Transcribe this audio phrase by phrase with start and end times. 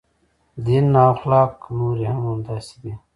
[0.65, 2.93] دین او اخلاق نورې هم همداسې دي.